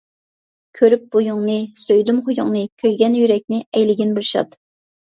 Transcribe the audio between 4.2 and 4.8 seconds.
بىر شاد.